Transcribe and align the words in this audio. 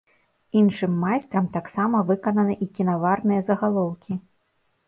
Іншым 0.61 0.95
майстрам 1.03 1.45
таксама 1.59 2.01
выкананы 2.13 2.57
і 2.67 2.69
кінаварныя 2.79 3.47
загалоўкі. 3.49 4.19